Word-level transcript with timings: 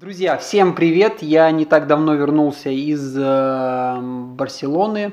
Друзья, 0.00 0.38
всем 0.38 0.74
привет! 0.74 1.18
Я 1.20 1.50
не 1.50 1.66
так 1.66 1.86
давно 1.86 2.14
вернулся 2.14 2.70
из 2.70 3.14
э, 3.18 3.98
Барселоны. 4.00 5.12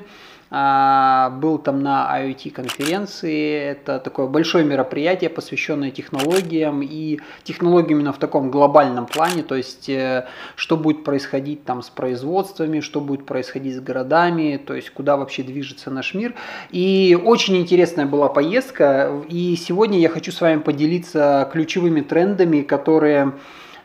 А, 0.50 1.28
был 1.28 1.58
там 1.58 1.82
на 1.82 2.08
IoT 2.18 2.50
конференции. 2.52 3.52
Это 3.52 3.98
такое 3.98 4.28
большое 4.28 4.64
мероприятие, 4.64 5.28
посвященное 5.28 5.90
технологиям 5.90 6.80
и 6.80 7.20
технологиям 7.44 7.98
именно 7.98 8.14
в 8.14 8.18
таком 8.18 8.50
глобальном 8.50 9.04
плане. 9.04 9.42
То 9.42 9.56
есть, 9.56 9.90
э, 9.90 10.26
что 10.56 10.78
будет 10.78 11.04
происходить 11.04 11.64
там 11.64 11.82
с 11.82 11.90
производствами, 11.90 12.80
что 12.80 13.02
будет 13.02 13.26
происходить 13.26 13.76
с 13.76 13.80
городами, 13.80 14.56
то 14.56 14.72
есть, 14.72 14.88
куда 14.88 15.18
вообще 15.18 15.42
движется 15.42 15.90
наш 15.90 16.14
мир. 16.14 16.32
И 16.70 17.14
очень 17.22 17.58
интересная 17.58 18.06
была 18.06 18.30
поездка. 18.30 19.12
И 19.28 19.54
сегодня 19.56 19.98
я 19.98 20.08
хочу 20.08 20.32
с 20.32 20.40
вами 20.40 20.60
поделиться 20.60 21.46
ключевыми 21.52 22.00
трендами, 22.00 22.62
которые 22.62 23.34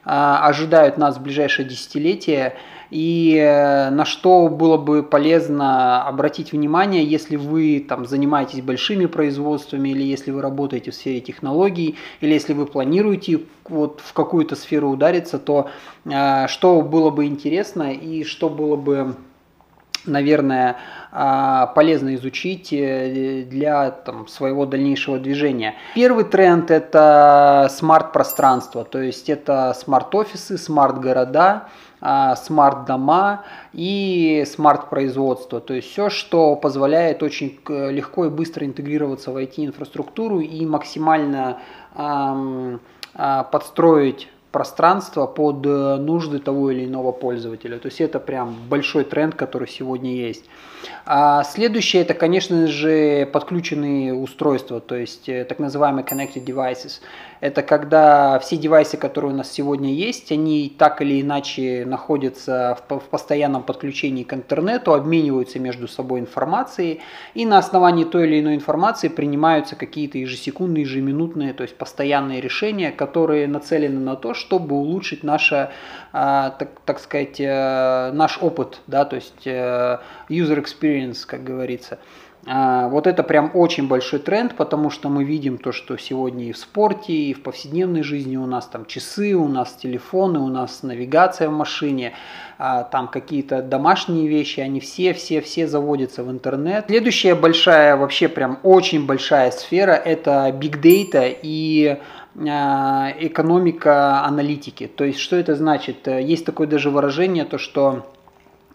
ожидают 0.04 0.98
нас 0.98 1.18
в 1.18 1.22
ближайшее 1.22 1.68
десятилетие. 1.68 2.56
И 2.90 3.36
э, 3.36 3.90
на 3.90 4.06
что 4.06 4.48
было 4.50 4.78
бы 4.78 5.02
полезно 5.02 6.04
обратить 6.04 6.52
внимание, 6.52 7.04
если 7.04 7.38
вы 7.38 7.84
там 7.88 8.06
занимаетесь 8.06 8.62
большими 8.62 9.08
производствами 9.08 9.90
или 9.90 10.04
если 10.04 10.30
вы 10.30 10.42
работаете 10.44 10.92
в 10.92 10.96
сфере 10.96 11.20
технологий 11.20 11.96
или 12.22 12.34
если 12.34 12.54
вы 12.54 12.68
планируете 12.68 13.42
вот 13.68 14.00
в 14.04 14.14
какую-то 14.14 14.56
сферу 14.56 14.92
удариться, 14.92 15.40
то 15.40 15.72
э, 16.06 16.48
что 16.48 16.82
было 16.84 17.10
бы 17.10 17.26
интересно 17.26 17.92
и 17.94 18.24
что 18.24 18.48
было 18.48 18.76
бы 18.76 19.16
наверное, 20.06 20.78
а, 21.12 21.68
полезно 21.68 22.16
изучить 22.16 22.74
э, 22.74 23.44
для 23.48 23.92
там, 23.92 24.28
своего 24.28 24.66
дальнейшего 24.66 25.20
движения. 25.20 25.76
Первый 25.96 26.26
тренд– 26.26 26.72
это 26.72 27.68
смарт-пространство, 27.72 28.84
то 28.84 29.02
есть 29.02 29.30
это 29.30 29.74
смарт-офисы, 29.78 30.58
смарт-города, 30.58 31.68
а, 32.02 32.36
смарт-дома 32.36 33.44
и 33.72 34.44
смарт-производство. 34.46 35.62
То 35.62 35.74
есть 35.74 35.90
все, 35.90 36.10
что 36.10 36.56
позволяет 36.56 37.24
очень 37.24 37.60
легко 37.68 38.26
и 38.26 38.30
быстро 38.30 38.66
интегрироваться 38.66 39.32
в 39.32 39.38
IT-инфраструктуру 39.38 40.40
и 40.40 40.66
максимально 40.66 41.60
а, 41.96 43.44
подстроить 43.44 44.28
пространство 44.54 45.26
под 45.26 45.66
э, 45.66 45.98
нужды 45.98 46.38
того 46.40 46.70
или 46.70 46.86
иного 46.86 47.12
пользователя. 47.12 47.80
То 47.80 47.88
есть 47.88 48.00
это 48.00 48.20
прям 48.20 48.56
большой 48.70 49.04
тренд, 49.04 49.34
который 49.34 49.68
сегодня 49.68 50.16
есть. 50.16 50.46
А 51.06 51.44
следующее 51.44 52.04
это, 52.04 52.14
конечно 52.14 52.68
же, 52.68 53.26
подключенные 53.26 54.14
устройства, 54.14 54.80
то 54.80 54.96
есть 54.96 55.28
э, 55.28 55.44
так 55.44 55.58
называемые 55.58 56.06
connected 56.06 56.46
devices. 56.46 57.02
Это 57.44 57.62
когда 57.62 58.40
все 58.40 58.56
девайсы, 58.56 58.96
которые 58.96 59.34
у 59.34 59.36
нас 59.36 59.52
сегодня 59.52 59.94
есть, 59.94 60.32
они 60.32 60.74
так 60.78 61.02
или 61.02 61.22
иначе 61.22 61.84
находятся 61.86 62.78
в, 62.88 63.00
в 63.00 63.04
постоянном 63.10 63.64
подключении 63.64 64.24
к 64.24 64.34
интернету, 64.34 64.94
обмениваются 64.94 65.60
между 65.60 65.90
собой 65.90 66.22
информацией, 66.22 67.02
и 67.34 67.46
на 67.46 67.58
основании 67.58 68.06
той 68.06 68.28
или 68.28 68.40
иной 68.40 68.56
информации 68.56 69.10
принимаются 69.10 69.76
какие-то 69.76 70.18
ежесекундные, 70.20 70.84
ежеминутные, 70.84 71.52
то 71.52 71.64
есть 71.64 71.76
постоянные 71.76 72.40
решения, 72.40 72.94
которые 72.94 73.46
нацелены 73.50 74.00
на 74.00 74.16
то, 74.16 74.34
чтобы 74.34 74.78
улучшить 74.78 75.26
наше, 75.26 75.70
а, 76.14 76.52
так, 76.52 76.70
так 76.86 76.98
сказать, 76.98 77.42
э, 77.42 78.12
наш 78.14 78.38
опыт, 78.42 78.80
да, 78.88 79.04
то 79.04 79.18
есть 79.18 79.46
э, 79.46 80.00
user 80.30 80.64
experience, 80.64 81.26
как 81.28 81.44
говорится. 81.44 82.00
А, 82.46 82.90
вот 82.90 83.08
это 83.08 83.24
прям 83.24 83.52
очень 83.54 83.88
большой 83.88 84.20
тренд, 84.20 84.56
потому 84.56 84.90
что 84.90 85.08
мы 85.08 85.24
видим 85.24 85.58
то, 85.58 85.72
что 85.72 85.98
сегодня 85.98 86.50
и 86.50 86.52
в 86.52 86.58
спорте, 86.58 87.14
и 87.14 87.34
в 87.34 87.42
повседневной 87.42 88.04
жизни 88.04 88.36
у 88.36 88.46
нас 88.46 88.68
там 88.68 88.86
часы, 88.86 89.34
у 89.34 89.48
нас 89.48 89.74
телефоны, 89.74 90.40
у 90.40 90.50
нас 90.50 90.84
навигация 90.84 91.48
в 91.48 91.54
машине, 91.54 92.14
а, 92.58 92.84
там 92.84 93.08
какие-то 93.08 93.62
домашние 93.62 94.28
вещи, 94.28 94.60
они 94.60 94.82
все, 94.82 95.14
все, 95.14 95.40
все 95.40 95.68
заводятся 95.68 96.24
в 96.24 96.32
интернет. 96.32 96.86
Следующая 96.88 97.36
большая, 97.36 97.96
вообще 97.96 98.28
прям 98.28 98.60
очень 98.64 99.06
большая 99.06 99.52
сфера– 99.52 99.92
это 100.06 100.50
big 100.50 100.82
data 100.82 101.34
и 101.42 101.98
а, 102.46 103.14
экономика 103.20 104.22
аналитики. 104.26 104.88
То 104.88 105.06
есть, 105.06 105.20
что 105.20 105.38
это 105.38 105.56
значит? 105.56 106.08
Есть 106.08 106.46
такое 106.46 106.68
даже 106.68 106.90
выражение, 106.90 107.46
то 107.46 107.58
что 107.58 108.06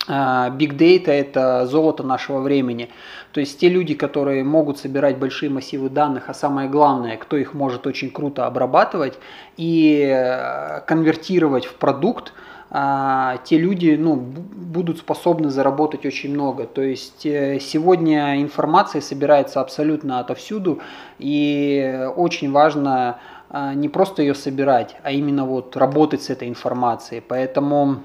Big 0.09 0.77
Data– 0.77 1.07
это 1.11 1.67
золото 1.67 2.03
нашего 2.03 2.41
времени. 2.41 2.89
То 3.33 3.41
есть 3.41 3.61
те 3.61 3.69
люди, 3.69 3.95
которые 3.95 4.43
могут 4.43 4.79
собирать 4.79 5.19
большие 5.19 5.51
массивы 5.51 5.91
данных, 5.91 6.25
а 6.29 6.35
самое 6.35 6.69
главное, 6.69 7.17
кто 7.17 7.37
их 7.37 7.55
может 7.55 7.87
очень 7.87 8.11
круто 8.11 8.47
обрабатывать 8.47 9.19
и 9.57 10.09
э, 10.11 10.81
конвертировать 10.87 11.67
в 11.67 11.75
продукт, 11.75 12.33
а, 12.71 13.39
те 13.45 13.57
люди 13.57 13.97
ну, 13.99 14.17
будут 14.17 14.99
способны 14.99 15.51
заработать 15.51 16.05
очень 16.05 16.33
много. 16.33 16.67
То 16.67 16.83
есть 16.83 17.25
э, 17.25 17.59
сегодня 17.61 18.41
информация 18.43 19.01
собирается 19.01 19.61
абсолютно 19.61 20.21
отовсюду, 20.21 20.81
и 21.19 22.09
очень 22.17 22.53
важно 22.53 23.19
а, 23.51 23.75
не 23.75 23.89
просто 23.89 24.23
ее 24.23 24.35
собирать, 24.35 24.97
а 25.03 25.13
именно 25.13 25.47
вот 25.47 25.77
работать 25.77 26.23
с 26.23 26.31
этой 26.31 26.49
информацией. 26.49 27.23
Поэтому 27.27 28.01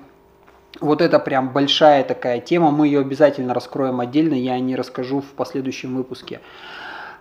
вот 0.79 1.01
это 1.01 1.19
прям 1.19 1.49
большая 1.53 2.03
такая 2.03 2.39
тема, 2.39 2.71
мы 2.71 2.87
ее 2.87 3.01
обязательно 3.01 3.53
раскроем 3.53 3.99
отдельно, 3.99 4.33
я 4.33 4.59
не 4.59 4.75
расскажу 4.75 5.21
в 5.21 5.33
последующем 5.35 5.95
выпуске. 5.95 6.39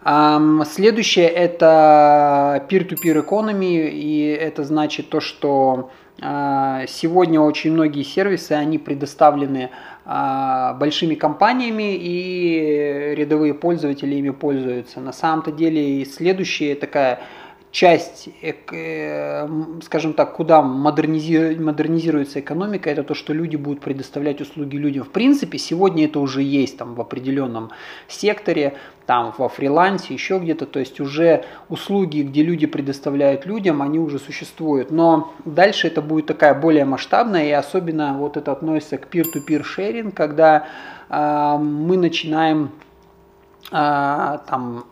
Следующее 0.02 1.28
это 1.28 2.66
peer-to-peer 2.68 3.24
economy, 3.24 3.88
и 3.88 4.36
это 4.40 4.64
значит 4.64 5.10
то, 5.10 5.20
что 5.20 5.90
а, 6.20 6.86
сегодня 6.86 7.40
очень 7.40 7.72
многие 7.72 8.02
сервисы, 8.02 8.52
они 8.52 8.78
предоставлены 8.78 9.70
а, 10.04 10.74
большими 10.74 11.14
компаниями, 11.14 11.96
и 11.96 13.14
рядовые 13.16 13.54
пользователи 13.54 14.16
ими 14.16 14.30
пользуются. 14.30 15.00
На 15.00 15.12
самом-то 15.12 15.52
деле 15.52 16.04
следующая 16.04 16.74
такая 16.74 17.20
часть, 17.72 18.28
э, 18.42 19.48
скажем 19.82 20.12
так, 20.12 20.34
куда 20.34 20.60
модернизируется 20.60 22.40
экономика, 22.40 22.90
это 22.90 23.02
то, 23.02 23.14
что 23.14 23.32
люди 23.32 23.56
будут 23.56 23.80
предоставлять 23.80 24.42
услуги 24.42 24.76
людям. 24.76 25.04
В 25.04 25.08
принципе, 25.10 25.56
сегодня 25.56 26.04
это 26.04 26.20
уже 26.20 26.42
есть 26.42 26.76
там 26.76 26.94
в 26.94 27.00
определенном 27.00 27.70
секторе, 28.08 28.74
там 29.06 29.34
во 29.38 29.48
фрилансе, 29.48 30.12
еще 30.12 30.38
где-то, 30.38 30.66
то 30.66 30.80
есть 30.80 31.00
уже 31.00 31.44
услуги, 31.70 32.20
где 32.20 32.42
люди 32.42 32.66
предоставляют 32.66 33.46
людям, 33.46 33.80
они 33.80 33.98
уже 33.98 34.18
существуют. 34.18 34.90
Но 34.90 35.32
дальше 35.46 35.86
это 35.86 36.02
будет 36.02 36.26
такая 36.26 36.54
более 36.54 36.84
масштабная, 36.84 37.46
и 37.46 37.52
особенно 37.52 38.18
вот 38.18 38.36
это 38.36 38.52
относится 38.52 38.98
к 38.98 39.08
peer-to-peer 39.08 39.62
sharing, 39.64 40.12
когда 40.12 40.66
э, 41.08 41.56
мы 41.58 41.96
начинаем 41.96 42.70
э, 43.70 44.38
там 44.46 44.84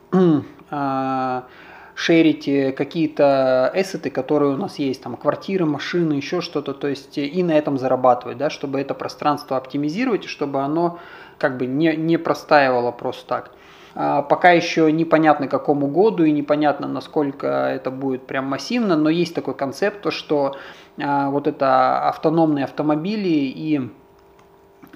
э, 0.70 1.42
шерить 2.00 2.48
э, 2.48 2.72
какие-то 2.72 3.70
эссеты, 3.74 4.08
которые 4.08 4.54
у 4.54 4.56
нас 4.56 4.78
есть, 4.78 5.02
там 5.02 5.16
квартиры, 5.16 5.66
машины, 5.66 6.14
еще 6.14 6.40
что-то, 6.40 6.72
то 6.72 6.88
есть 6.88 7.18
э, 7.18 7.26
и 7.26 7.42
на 7.42 7.52
этом 7.52 7.76
зарабатывать, 7.76 8.38
да, 8.38 8.48
чтобы 8.48 8.80
это 8.80 8.94
пространство 8.94 9.58
оптимизировать, 9.58 10.24
чтобы 10.24 10.62
оно 10.62 10.98
как 11.36 11.58
бы 11.58 11.66
не, 11.66 11.94
не 11.96 12.16
простаивало 12.16 12.90
просто 12.90 13.26
так. 13.26 13.50
А, 13.94 14.22
пока 14.22 14.52
еще 14.52 14.90
непонятно 14.90 15.46
какому 15.46 15.88
году 15.88 16.24
и 16.24 16.32
непонятно 16.32 16.88
насколько 16.88 17.46
это 17.46 17.90
будет 17.90 18.26
прям 18.26 18.46
массивно, 18.46 18.96
но 18.96 19.10
есть 19.10 19.34
такой 19.34 19.52
концепт, 19.52 20.00
то 20.00 20.10
что 20.10 20.56
а, 20.98 21.28
вот 21.28 21.46
это 21.46 22.08
автономные 22.08 22.64
автомобили 22.64 23.28
и 23.28 23.90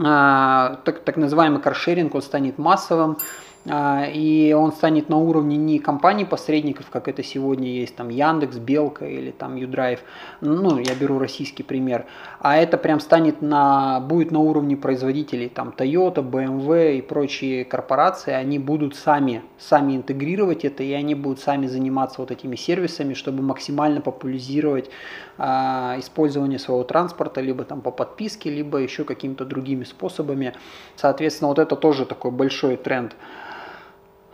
а, 0.02 0.78
так, 0.84 1.00
так 1.00 1.18
называемый 1.18 1.60
каршеринг, 1.60 2.14
он 2.14 2.22
станет 2.22 2.56
массовым, 2.56 3.18
и 3.66 4.54
он 4.56 4.72
станет 4.72 5.08
на 5.08 5.16
уровне 5.16 5.56
не 5.56 5.78
компаний-посредников, 5.78 6.90
как 6.90 7.08
это 7.08 7.22
сегодня 7.22 7.68
есть, 7.68 7.96
там 7.96 8.10
Яндекс, 8.10 8.56
Белка 8.56 9.06
или 9.06 9.30
там 9.30 9.56
Юдрайв, 9.56 10.00
ну, 10.42 10.78
я 10.78 10.94
беру 10.94 11.18
российский 11.18 11.62
пример, 11.62 12.04
а 12.40 12.56
это 12.56 12.76
прям 12.76 13.00
станет 13.00 13.40
на, 13.40 14.00
будет 14.00 14.30
на 14.30 14.40
уровне 14.40 14.76
производителей, 14.76 15.48
там 15.48 15.72
Toyota, 15.76 16.16
BMW 16.16 16.98
и 16.98 17.02
прочие 17.02 17.64
корпорации, 17.64 18.32
они 18.32 18.58
будут 18.58 18.96
сами, 18.96 19.42
сами 19.58 19.96
интегрировать 19.96 20.64
это, 20.64 20.82
и 20.82 20.92
они 20.92 21.14
будут 21.14 21.40
сами 21.40 21.66
заниматься 21.66 22.20
вот 22.20 22.30
этими 22.30 22.56
сервисами, 22.56 23.14
чтобы 23.14 23.42
максимально 23.42 24.02
популяризировать 24.02 24.90
а, 25.38 25.96
использование 25.98 26.58
своего 26.58 26.84
транспорта, 26.84 27.40
либо 27.40 27.64
там 27.64 27.80
по 27.80 27.90
подписке, 27.90 28.50
либо 28.50 28.78
еще 28.78 29.04
какими-то 29.04 29.44
другими 29.44 29.84
способами. 29.84 30.52
Соответственно, 30.96 31.48
вот 31.48 31.58
это 31.58 31.76
тоже 31.76 32.04
такой 32.04 32.30
большой 32.30 32.76
тренд. 32.76 33.16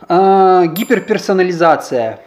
А, 0.07 0.65
гиперперсонализация. 0.65 2.19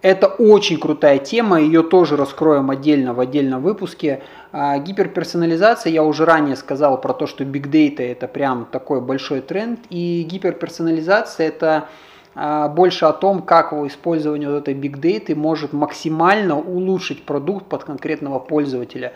Это 0.00 0.28
очень 0.28 0.78
крутая 0.78 1.18
тема, 1.18 1.60
ее 1.60 1.82
тоже 1.82 2.16
раскроем 2.16 2.70
отдельно 2.70 3.14
в 3.14 3.20
отдельном 3.20 3.62
выпуске. 3.62 4.22
А, 4.52 4.78
гиперперсонализация, 4.78 5.92
я 5.92 6.04
уже 6.04 6.24
ранее 6.24 6.56
сказал 6.56 7.00
про 7.00 7.12
то, 7.12 7.26
что 7.26 7.44
Big 7.44 7.68
Data 7.68 8.02
это 8.02 8.28
прям 8.28 8.66
такой 8.70 9.00
большой 9.00 9.40
тренд. 9.40 9.80
И 9.90 10.22
гиперперсонализация 10.28 11.48
это 11.48 11.88
а, 12.34 12.68
больше 12.68 13.06
о 13.06 13.12
том, 13.12 13.42
как 13.42 13.72
использование 13.72 14.48
вот 14.48 14.68
этой 14.68 14.74
Big 14.74 15.00
Data 15.00 15.34
может 15.34 15.72
максимально 15.72 16.56
улучшить 16.58 17.24
продукт 17.24 17.66
под 17.66 17.84
конкретного 17.84 18.38
пользователя. 18.38 19.12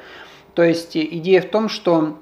То 0.54 0.64
есть 0.64 0.96
идея 0.96 1.40
в 1.40 1.46
том, 1.46 1.68
что 1.68 2.18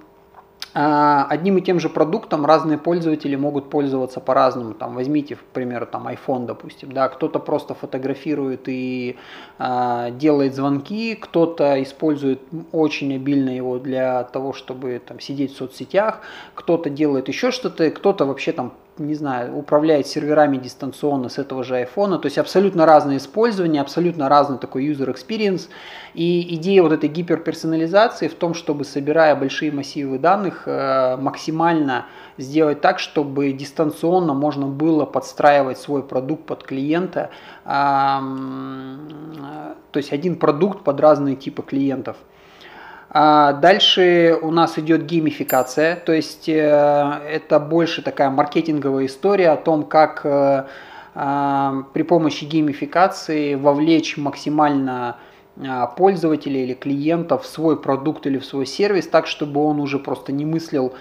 одним 0.73 1.59
и 1.59 1.61
тем 1.63 1.81
же 1.81 1.89
продуктом 1.89 2.47
разные 2.47 2.79
пользователи 2.79 3.35
могут 3.37 3.71
пользоваться 3.71 4.21
по-разному. 4.21 4.75
Там 4.75 4.95
возьмите, 4.95 5.37
к 5.37 5.43
примеру, 5.53 5.87
там 5.87 6.07
iPhone, 6.07 6.47
допустим, 6.47 6.93
да, 6.93 7.09
кто-то 7.09 7.39
просто 7.39 7.75
фотографирует 7.75 8.69
и 8.69 9.17
э, 9.59 10.09
делает 10.13 10.55
звонки, 10.55 11.17
кто-то 11.17 11.83
использует 11.83 12.41
очень 12.73 13.15
обильно 13.15 13.51
его 13.51 13.79
для 13.79 14.23
того, 14.25 14.53
чтобы 14.53 15.01
там 15.05 15.19
сидеть 15.19 15.55
в 15.55 15.57
соцсетях, 15.57 16.21
кто-то 16.55 16.89
делает 16.89 17.29
еще 17.29 17.51
что-то, 17.51 17.91
кто-то 17.91 18.25
вообще 18.25 18.53
там 18.53 18.73
не 18.99 19.15
знаю, 19.15 19.57
управляет 19.57 20.07
серверами 20.07 20.57
дистанционно 20.59 21.29
с 21.29 21.39
этого 21.39 21.65
же 21.65 21.75
iPhone. 21.75 22.19
То 22.19 22.27
есть 22.27 22.39
абсолютно 22.39 22.85
разное 22.87 23.17
использование, 23.17 23.81
абсолютно 23.81 24.29
разный 24.29 24.59
такой 24.59 24.87
user 24.87 25.15
experience. 25.15 25.69
И 26.15 26.55
идея 26.57 26.83
вот 26.83 26.93
этой 26.93 27.09
гиперперсонализации 27.09 28.29
в 28.29 28.35
том, 28.35 28.55
чтобы, 28.55 28.85
собирая 28.85 29.35
большие 29.37 29.73
массивы 29.73 30.19
данных, 30.19 30.65
э, 30.67 31.17
максимально 31.17 32.07
сделать 32.37 32.81
так, 32.81 32.99
чтобы 32.99 33.53
дистанционно 33.53 34.35
можно 34.35 34.67
было 34.67 35.05
подстраивать 35.07 35.79
свой 35.79 36.03
продукт 36.03 36.45
под 36.45 36.63
клиента. 36.65 37.31
То 37.65 38.21
есть 39.95 40.13
один 40.13 40.37
продукт 40.37 40.83
под 40.83 41.01
разные 41.01 41.37
типы 41.37 41.63
клиентов. 41.63 42.17
А 43.13 43.55
дальше 43.55 44.39
у 44.41 44.53
нас 44.53 44.79
идет 44.79 45.05
геймификация, 45.05 45.97
то 45.97 46.13
есть 46.13 46.49
э, 46.49 47.21
это 47.29 47.59
больше 47.59 48.03
такая 48.03 48.31
маркетинговая 48.31 49.07
история 49.07 49.51
о 49.51 49.57
том, 49.57 49.83
как 49.83 50.21
э, 50.25 50.67
а, 51.17 51.83
при 51.93 52.05
помощи 52.05 52.45
геймификации 52.45 53.57
вовлечь 53.57 54.17
максимально 54.17 55.17
пользователя 55.97 56.63
или 56.63 56.75
клиента 56.75 57.37
в 57.39 57.47
свой 57.47 57.81
продукт 57.81 58.27
или 58.27 58.39
в 58.39 58.45
свой 58.45 58.67
сервис, 58.67 59.07
так, 59.07 59.27
чтобы 59.27 59.63
он 59.65 59.81
уже 59.81 59.99
просто 59.99 60.33
не 60.33 60.45
мыслил 60.45 60.93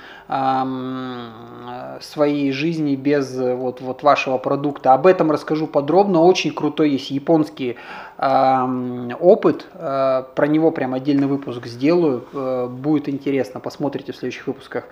своей 2.01 2.51
жизни 2.51 2.95
без 2.95 3.35
вот, 3.35 3.81
вот 3.81 4.03
вашего 4.03 4.37
продукта. 4.37 4.93
Об 4.93 5.07
этом 5.07 5.31
расскажу 5.31 5.65
подробно. 5.67 6.21
Очень 6.21 6.53
крутой 6.53 6.91
есть 6.91 7.09
японский 7.09 7.77
опыт. 8.17 9.67
Э, 9.73 10.23
про 10.35 10.47
него 10.47 10.71
прям 10.71 10.93
отдельный 10.93 11.27
выпуск 11.27 11.65
сделаю. 11.65 12.25
Э, 12.33 12.67
будет 12.67 13.09
интересно, 13.09 13.59
посмотрите 13.59 14.11
в 14.11 14.17
следующих 14.17 14.47
выпусках. 14.47 14.85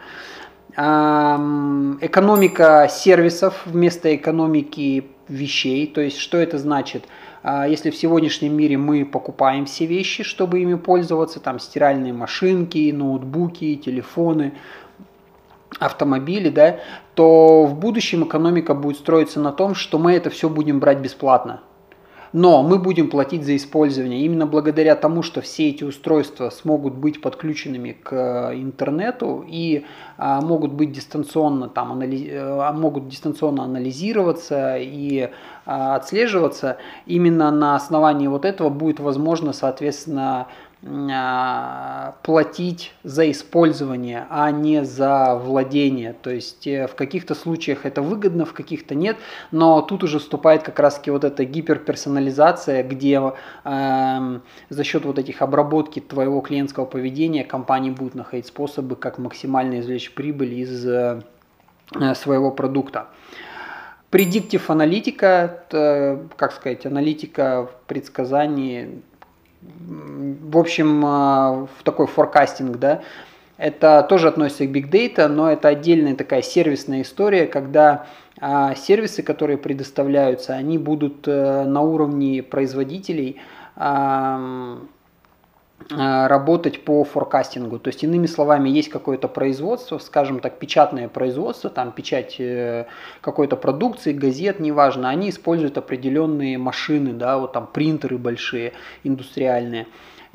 Экономика 2.02 2.88
сервисов 2.90 3.66
вместо 3.66 4.16
экономики 4.16 5.06
вещей. 5.28 5.88
То 5.88 6.02
есть, 6.02 6.18
что 6.18 6.38
это 6.38 6.58
значит? 6.60 7.06
А, 7.50 7.66
если 7.66 7.92
в 7.92 7.96
сегодняшнем 7.96 8.58
мире 8.58 8.78
мы 8.78 9.06
покупаем 9.06 9.68
все 9.68 9.86
вещи, 9.86 10.24
чтобы 10.24 10.60
ими 10.60 10.76
пользоваться, 10.76 11.40
там 11.40 11.60
стиральные 11.60 12.12
машинки, 12.12 12.92
ноутбуки, 12.92 13.78
телефоны, 13.78 14.52
автомобили, 15.80 16.50
да, 16.50 16.82
то 17.16 17.66
в 17.66 17.80
будущем 17.80 18.26
экономика 18.26 18.74
будет 18.74 18.98
строиться 18.98 19.40
на 19.40 19.54
том, 19.54 19.76
что 19.76 19.98
мы 19.98 20.12
это 20.12 20.30
все 20.30 20.50
будем 20.50 20.82
брать 20.82 21.00
бесплатно. 21.00 21.62
Но 22.34 22.64
мы 22.64 22.78
будем 22.80 23.10
платить 23.10 23.44
за 23.44 23.56
использование. 23.56 24.22
Именно 24.22 24.46
благодаря 24.46 24.96
тому, 24.96 25.24
что 25.24 25.42
все 25.42 25.70
эти 25.70 25.84
устройства 25.84 26.50
смогут 26.50 26.96
быть 26.96 27.22
подключенными 27.22 27.92
к 27.92 28.14
э, 28.14 28.56
интернету 28.56 29.46
и 29.48 29.86
а, 30.18 30.42
могут 30.42 30.74
быть 30.74 30.92
дистанционно, 30.92 31.70
там, 31.70 31.92
анализ... 31.92 32.28
А, 32.32 32.74
могут 32.74 33.08
дистанционно 33.08 33.64
анализироваться 33.64 34.78
и 34.78 35.30
а, 35.66 35.96
отслеживаться, 35.96 36.78
именно 37.06 37.52
на 37.52 37.76
основании 37.76 38.28
вот 38.28 38.46
этого 38.46 38.70
будет 38.70 39.00
возможно, 39.00 39.54
соответственно, 39.54 40.48
платить 40.82 42.94
за 43.04 43.32
использование, 43.32 44.28
а 44.30 44.52
не 44.52 44.86
за 44.86 45.36
владение. 45.36 46.14
То 46.14 46.30
есть 46.30 46.68
э, 46.68 46.86
в 46.86 46.94
каких-то 46.94 47.34
случаях 47.34 47.88
это 47.88 48.04
выгодно, 48.04 48.46
в 48.46 48.54
каких-то 48.54 48.94
нет, 48.94 49.18
но 49.52 49.82
тут 49.82 50.04
уже 50.04 50.20
вступает 50.20 50.62
как 50.62 50.80
раз 50.80 50.96
таки 50.96 51.10
вот 51.10 51.24
эта 51.24 51.46
гиперперсонализация, 51.46 52.84
где 52.84 53.34
э, 53.64 54.40
за 54.70 54.84
счет 54.84 55.06
вот 55.06 55.18
этих 55.18 55.42
обработки 55.42 56.00
твоего 56.00 56.42
клиентского 56.42 56.86
поведения 56.86 57.44
компании 57.44 57.90
будут 57.90 58.14
находить 58.14 58.46
способы, 58.46 58.96
как 58.96 59.18
максимально 59.18 59.80
извлечь 59.80 60.14
прибыль 60.14 60.54
из 60.54 60.88
э, 60.88 61.24
своего 62.14 62.52
продукта. 62.52 63.08
Предиктив 64.12 64.70
аналитика, 64.70 65.64
как 65.70 66.54
сказать, 66.54 66.86
аналитика 66.86 67.68
в 67.68 67.88
предсказании 67.88 69.02
в 69.62 70.58
общем, 70.58 71.04
а, 71.06 71.68
в 71.78 71.84
такой 71.84 72.08
форкастинг, 72.08 72.78
да, 72.78 73.02
это 73.58 74.06
тоже 74.08 74.28
относится 74.28 74.66
к 74.66 74.70
Big 74.70 74.90
Data, 74.90 75.28
но 75.28 75.52
это 75.52 75.70
отдельная 75.70 76.16
такая 76.16 76.42
сервисная 76.42 77.02
история, 77.02 77.48
когда 77.48 78.06
а, 78.40 78.76
сервисы, 78.76 79.24
которые 79.24 79.58
предоставляются, 79.58 80.54
они 80.54 80.78
будут 80.78 81.28
э, 81.28 81.64
на 81.64 81.82
уровне 81.82 82.44
производителей 82.44 83.42
работать 85.90 86.84
по 86.84 87.04
форкастингу. 87.04 87.80
То 87.80 87.90
есть, 87.90 88.04
иными 88.04 88.26
словами, 88.26 88.70
есть 88.70 88.90
какое-то 88.90 89.28
производство, 89.28 90.00
скажем 90.00 90.40
так, 90.40 90.60
печатное 90.60 91.08
производство, 91.08 91.70
там 91.70 91.92
печать 91.92 92.36
э, 92.40 92.88
какой-то 93.22 93.56
продукции, 93.56 94.12
газет, 94.12 94.60
неважно, 94.60 95.10
они 95.10 95.30
используют 95.30 95.78
определенные 95.78 96.58
машины, 96.58 97.14
да, 97.14 97.38
вот 97.38 97.54
там 97.54 97.68
принтеры 97.68 98.18
большие, 98.18 98.74
индустриальные. 99.04 99.88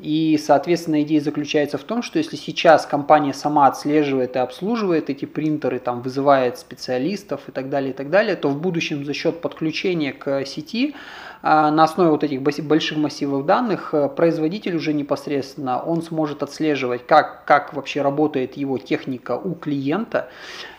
И, 0.03 0.37
соответственно, 0.37 1.01
идея 1.03 1.21
заключается 1.21 1.77
в 1.77 1.83
том, 1.85 2.03
что 2.03 2.19
если 2.19 2.35
сейчас 2.35 2.85
компания 2.85 3.33
сама 3.33 3.67
отслеживает 3.67 4.35
и 4.35 4.39
обслуживает 4.39 5.09
эти 5.09 5.23
принтеры, 5.23 5.79
там, 5.79 6.01
вызывает 6.01 6.57
специалистов 6.57 7.47
и 7.47 7.53
так 7.53 7.69
далее, 7.69 7.91
и 7.91 7.93
так 7.93 8.09
далее, 8.09 8.35
то 8.35 8.49
в 8.49 8.59
будущем 8.59 9.05
за 9.05 9.13
счет 9.13 9.39
подключения 9.39 10.11
к 10.11 10.45
сети 10.45 10.93
а, 11.41 11.71
на 11.71 11.85
основе 11.85 12.09
вот 12.09 12.25
этих 12.25 12.41
больших 12.41 12.97
массивов 12.97 13.45
данных 13.45 13.93
э, 13.93 14.09
производитель 14.09 14.75
уже 14.75 14.91
непосредственно, 14.91 15.81
он 15.81 16.01
сможет 16.01 16.43
отслеживать, 16.43 17.07
как, 17.07 17.45
как 17.45 17.73
вообще 17.73 18.01
работает 18.01 18.57
его 18.57 18.77
техника 18.77 19.37
у 19.37 19.53
клиента. 19.53 20.27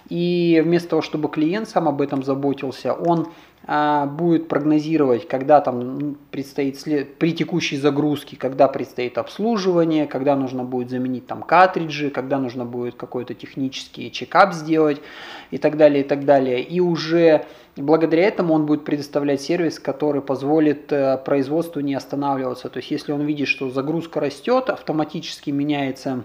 И 0.08 0.60
вместо 0.64 0.90
того, 0.90 1.02
чтобы 1.02 1.28
клиент 1.28 1.68
сам 1.68 1.88
об 1.88 2.00
этом 2.00 2.22
заботился, 2.22 2.92
он 2.92 3.28
а, 3.66 4.04
будет 4.04 4.48
прогнозировать, 4.48 5.26
когда 5.26 5.62
там 5.62 6.16
предстоит 6.30 6.78
след... 6.78 7.16
при 7.16 7.32
текущей 7.32 7.78
загрузке, 7.78 8.36
когда 8.36 8.68
предстоит 8.68 9.16
обслуживание, 9.16 10.06
когда 10.06 10.36
нужно 10.36 10.64
будет 10.64 10.90
заменить 10.90 11.26
там 11.26 11.42
картриджи, 11.42 12.10
когда 12.10 12.38
нужно 12.38 12.66
будет 12.66 12.96
какой-то 12.96 13.32
технический 13.32 14.12
чекап 14.12 14.52
сделать 14.52 15.00
и 15.50 15.56
так 15.56 15.78
далее, 15.78 16.04
и 16.04 16.06
так 16.06 16.26
далее. 16.26 16.62
И 16.62 16.80
уже 16.80 17.46
благодаря 17.76 18.24
этому 18.24 18.52
он 18.52 18.66
будет 18.66 18.84
предоставлять 18.84 19.40
сервис, 19.40 19.78
который 19.78 20.20
позволит 20.20 20.92
э, 20.92 21.16
производству 21.24 21.80
не 21.80 21.94
останавливаться. 21.94 22.68
То 22.68 22.80
есть 22.80 22.90
если 22.90 23.12
он 23.12 23.22
видит, 23.22 23.48
что 23.48 23.70
загрузка 23.70 24.20
растет, 24.20 24.68
автоматически 24.68 25.48
меняется 25.48 26.24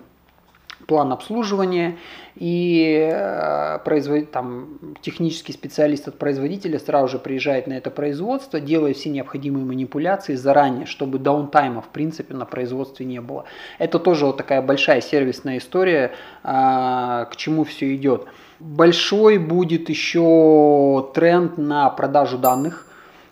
план 0.90 1.14
обслуживания, 1.14 1.98
и 2.36 3.08
э, 3.14 3.80
производ... 3.86 4.32
там, 4.32 4.80
технический 5.02 5.54
специалист 5.54 6.08
от 6.08 6.18
производителя 6.18 6.80
сразу 6.80 7.10
же 7.10 7.20
приезжает 7.20 7.68
на 7.68 7.74
это 7.74 7.92
производство, 7.92 8.60
делает 8.60 8.98
все 8.98 9.10
необходимые 9.10 9.66
манипуляции 9.66 10.34
заранее, 10.34 10.88
чтобы 10.88 11.20
даунтайма 11.20 11.82
в 11.82 11.90
принципе 11.90 12.34
на 12.34 12.46
производстве 12.46 13.06
не 13.06 13.22
было. 13.22 13.46
Это 13.78 14.00
тоже 14.00 14.26
вот 14.26 14.38
такая 14.38 14.64
большая 14.64 15.02
сервисная 15.02 15.60
история, 15.60 16.12
а, 16.44 17.26
к 17.26 17.36
чему 17.36 17.66
все 17.66 17.96
идет. 17.96 18.26
Большой 18.60 19.38
будет 19.38 19.90
еще 19.90 21.12
тренд 21.14 21.60
на 21.60 21.88
продажу 21.92 22.40
данных, 22.40 22.88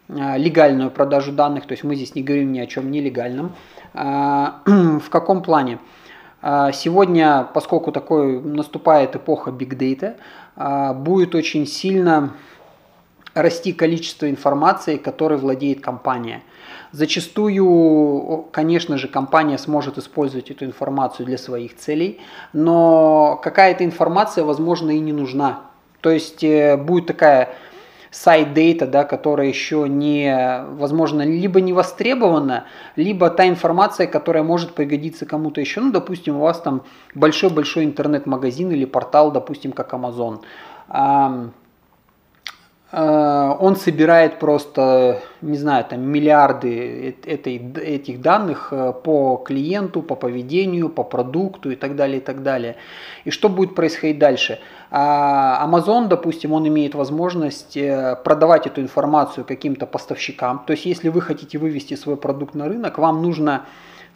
а, 0.10 0.38
легальную 0.38 0.92
продажу 0.92 1.32
данных, 1.32 1.66
то 1.66 1.72
есть 1.72 1.84
мы 1.84 1.96
здесь 1.96 2.14
не 2.14 2.22
говорим 2.22 2.52
ни 2.52 2.60
о 2.60 2.68
чем 2.68 2.92
нелегальном. 2.92 3.56
В 3.94 5.10
каком 5.10 5.42
плане? 5.42 5.80
А, 6.41 6.72
сегодня, 6.72 7.48
поскольку 7.53 7.91
такой 7.91 8.39
наступает 8.39 9.15
эпоха 9.15 9.51
Big 9.51 9.77
Data, 9.77 10.15
а, 10.56 10.94
будет 10.94 11.36
очень 11.36 11.65
сильно 11.65 12.34
расти 13.34 13.74
количество 13.74 14.29
информации, 14.29 14.98
которой 14.98 15.38
владеет 15.38 15.82
компания. 15.82 16.44
Зачастую, 16.91 18.48
конечно 18.51 18.98
же, 18.98 19.08
компания 19.08 19.58
сможет 19.58 19.98
использовать 19.98 20.50
эту 20.50 20.65
информацию 20.65 21.25
для 21.25 21.38
своих 21.38 21.75
целей, 21.75 22.20
но 22.53 23.39
какая-то 23.44 23.84
информация, 23.84 24.44
возможно, 24.44 24.91
и 24.91 25.00
не 25.00 25.13
нужна. 25.13 25.62
То 26.01 26.12
есть 26.12 26.44
э, 26.44 26.77
будет 26.77 27.08
такая 27.08 27.50
сайт 28.17 28.53
дейта, 28.53 28.88
да, 28.88 29.03
которая 29.03 29.47
еще 29.47 29.88
не, 29.88 30.65
возможно, 30.71 31.21
либо 31.21 31.62
не 31.62 31.71
востребована, 31.74 32.65
либо 32.95 33.29
та 33.29 33.47
информация, 33.47 34.07
которая 34.07 34.43
может 34.43 34.74
пригодиться 34.74 35.25
кому-то 35.25 35.62
еще. 35.62 35.81
Ну, 35.81 35.91
допустим, 35.91 36.38
у 36.38 36.39
вас 36.39 36.59
там 36.59 36.81
большой-большой 37.13 37.83
интернет-магазин 37.83 38.71
или 38.71 38.86
портал, 38.86 39.31
допустим, 39.31 39.71
как 39.71 39.93
Amazon. 39.93 40.41
Э, 42.91 43.56
он 43.60 43.75
собирает 43.75 44.39
просто, 44.39 45.22
не 45.41 45.58
знаю, 45.58 45.86
там 45.86 46.01
миллиарды 46.01 47.15
этой, 47.25 47.58
этих 47.75 48.22
данных 48.22 48.70
э, 48.72 48.94
по 49.03 49.38
клиенту, 49.38 50.01
по 50.01 50.15
поведению, 50.15 50.89
по 50.89 51.03
продукту 51.03 51.72
и 51.72 51.75
так 51.75 51.96
далее, 51.96 52.17
и 52.17 52.22
так 52.22 52.44
далее. 52.44 52.77
И 53.25 53.32
что 53.32 53.50
будет 53.50 53.75
происходить 53.75 54.20
дальше? 54.20 54.60
А, 54.89 55.67
Amazon, 55.67 56.08
допустим, 56.08 56.53
он 56.53 56.67
имеет 56.67 56.96
возможность 56.96 57.75
э, 57.75 58.15
продавать 58.24 58.67
эту 58.67 58.82
информацию 58.82 59.44
каким-то 59.44 59.86
поставщикам. 59.86 60.63
То 60.65 60.72
есть, 60.72 60.86
если 60.86 61.10
вы 61.10 61.22
хотите 61.22 61.58
вывести 61.58 61.96
свой 61.96 62.15
продукт 62.15 62.56
на 62.56 62.70
рынок, 62.70 62.98
вам 62.98 63.22
нужно 63.22 63.65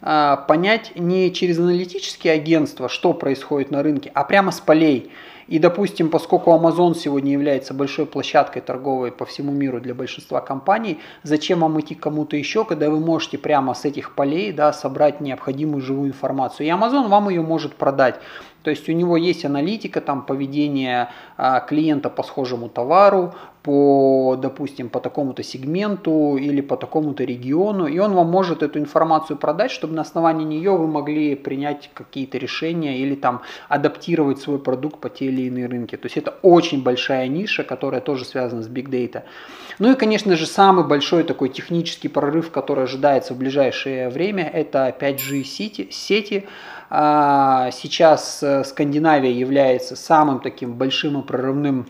понять 0.02 0.92
не 0.96 1.32
через 1.32 1.58
аналитические 1.58 2.34
агентства, 2.34 2.88
что 2.88 3.12
происходит 3.14 3.70
на 3.70 3.82
рынке, 3.82 4.10
а 4.14 4.24
прямо 4.24 4.50
с 4.50 4.60
полей. 4.60 5.12
И, 5.48 5.58
допустим, 5.58 6.08
поскольку 6.08 6.50
Amazon 6.50 6.94
сегодня 6.94 7.32
является 7.32 7.74
большой 7.74 8.06
площадкой 8.06 8.60
торговой 8.60 9.12
по 9.12 9.24
всему 9.24 9.52
миру 9.52 9.80
для 9.80 9.94
большинства 9.94 10.40
компаний, 10.40 10.98
зачем 11.22 11.60
вам 11.60 11.80
идти 11.80 11.94
кому-то 11.94 12.36
еще, 12.36 12.64
когда 12.64 12.88
вы 12.90 13.00
можете 13.00 13.38
прямо 13.38 13.74
с 13.74 13.84
этих 13.84 14.14
полей 14.14 14.52
да, 14.52 14.72
собрать 14.72 15.20
необходимую 15.20 15.82
живую 15.82 16.08
информацию. 16.08 16.66
И 16.66 16.70
Amazon 16.70 17.08
вам 17.08 17.28
ее 17.28 17.42
может 17.42 17.74
продать. 17.74 18.16
То 18.62 18.70
есть 18.70 18.88
у 18.88 18.92
него 18.92 19.16
есть 19.16 19.44
аналитика, 19.44 20.00
там 20.00 20.22
поведение 20.22 21.08
а, 21.36 21.60
клиента 21.60 22.08
по 22.08 22.22
схожему 22.22 22.68
товару, 22.68 23.34
по, 23.62 24.36
допустим, 24.40 24.88
по 24.88 24.98
такому-то 24.98 25.42
сегменту 25.42 26.36
или 26.36 26.60
по 26.60 26.76
такому-то 26.76 27.22
региону, 27.22 27.86
и 27.86 27.98
он 27.98 28.12
вам 28.14 28.28
может 28.28 28.62
эту 28.62 28.80
информацию 28.80 29.36
продать, 29.36 29.70
чтобы 29.70 29.94
на 29.94 30.02
основании 30.02 30.44
нее 30.44 30.76
вы 30.76 30.88
могли 30.88 31.36
принять 31.36 31.90
какие-то 31.94 32.38
решения 32.38 32.98
или 32.98 33.14
там 33.14 33.42
адаптировать 33.68 34.40
свой 34.40 34.58
продукт 34.58 34.98
по 34.98 35.08
те 35.08 35.26
или 35.26 35.42
иные 35.42 35.66
рынки. 35.66 35.96
То 35.96 36.06
есть 36.06 36.16
это 36.16 36.34
очень 36.42 36.82
большая 36.82 37.28
ниша, 37.28 37.62
которая 37.62 38.00
тоже 38.00 38.24
связана 38.24 38.62
с 38.62 38.68
Big 38.68 38.88
Data. 38.88 39.22
Ну 39.78 39.92
и, 39.92 39.94
конечно 39.94 40.36
же, 40.36 40.46
самый 40.46 40.84
большой 40.84 41.22
такой 41.22 41.48
технический 41.48 42.08
прорыв, 42.08 42.50
который 42.50 42.84
ожидается 42.84 43.34
в 43.34 43.38
ближайшее 43.38 44.08
время, 44.08 44.44
это 44.44 44.94
5G 44.98 45.44
сети. 45.44 45.88
сети. 45.90 46.46
А, 46.90 47.70
сейчас 47.70 48.42
э, 48.42 48.64
Скандинавия 48.64 49.30
является 49.30 49.96
самым 49.96 50.40
таким 50.40 50.74
большим 50.74 51.20
и 51.20 51.22
прорывным 51.22 51.86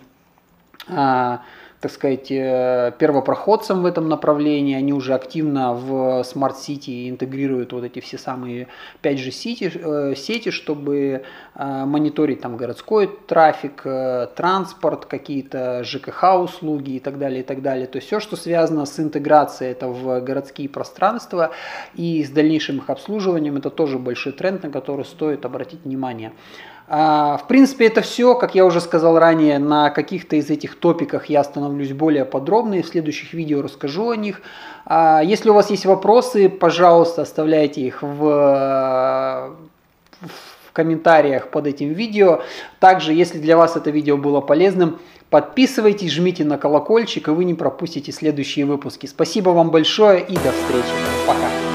а, 0.88 1.43
так 1.83 1.91
сказать, 1.91 2.31
э, 2.31 2.93
первопроходцем 2.97 3.83
в 3.83 3.87
этом 3.87 4.09
направлении. 4.09 4.77
Они 4.77 4.93
уже 4.93 5.15
активно 5.15 5.75
в 5.75 6.23
City 6.23 7.11
интегрируют 7.11 7.73
вот 7.73 7.83
эти 7.83 7.99
все 7.99 8.19
самые 8.19 8.69
5G 9.03 9.33
сети, 9.33 9.73
э, 9.75 10.15
сети 10.15 10.51
чтобы 10.51 11.25
э, 11.57 11.85
мониторить 11.85 12.41
там 12.41 12.57
городской 12.57 13.11
трафик, 13.27 13.83
транспорт, 14.37 15.07
какие-то 15.07 15.83
ЖКХ 15.83 16.41
услуги 16.41 16.93
и 16.93 17.01
так 17.01 17.19
далее, 17.19 17.41
и 17.41 17.43
так 17.43 17.62
далее. 17.62 17.89
То 17.89 17.97
есть 17.97 18.07
все, 18.07 18.21
что 18.21 18.37
связано 18.37 18.87
с 18.87 19.01
интеграцией 19.01 19.73
это 19.73 19.89
в 19.89 20.21
городские 20.21 20.69
пространства 20.69 21.51
и 21.97 22.23
с 22.23 22.31
дальнейшим 22.31 22.79
их 22.79 22.91
обслуживанием, 22.91 23.57
это 23.57 23.71
тоже 23.71 23.99
большой 23.99 24.33
тренд, 24.33 24.62
на 24.62 24.71
который 24.71 25.05
стоит 25.05 25.45
обратить 25.45 25.81
внимание. 25.85 26.31
А, 26.89 27.39
в 27.39 27.47
принципе, 27.47 27.87
это 27.87 28.03
все, 28.03 28.35
как 28.35 28.55
я 28.55 28.67
уже 28.67 28.81
сказал 28.81 29.19
ранее, 29.19 29.59
на 29.59 29.91
каких-то 29.91 30.37
из 30.37 30.51
этих 30.51 30.79
топиках 30.79 31.27
я 31.27 31.41
остановлюсь 31.41 31.93
более 31.93 32.25
подробно 32.25 32.75
и 32.75 32.83
в 32.83 32.87
следующих 32.87 33.33
видео 33.33 33.62
расскажу 33.62 34.11
о 34.11 34.17
них. 34.17 34.43
А, 34.85 35.23
если 35.23 35.51
у 35.51 35.55
вас 35.55 35.71
есть 35.71 35.87
вопросы, 35.87 36.49
пожалуйста, 36.49 37.23
оставляйте 37.23 37.81
их 37.81 38.03
в, 38.03 39.57
в 40.21 40.73
комментариях 40.73 41.49
под 41.49 41.67
этим 41.67 41.93
видео. 41.93 42.43
Также, 42.81 43.12
если 43.12 43.39
для 43.39 43.57
вас 43.57 43.77
это 43.77 43.91
видео 43.91 44.17
было 44.17 44.41
полезным, 44.41 44.99
подписывайтесь, 45.31 46.12
жмите 46.12 46.45
на 46.45 46.59
колокольчик, 46.59 47.29
и 47.29 47.31
вы 47.31 47.45
не 47.45 47.55
пропустите 47.55 48.12
следующие 48.12 48.67
выпуски. 48.67 49.07
Спасибо 49.07 49.51
вам 49.51 49.71
большое 49.71 50.21
и 50.21 50.35
до 50.35 50.53
встречи. 50.53 50.93
Пока. 51.27 51.72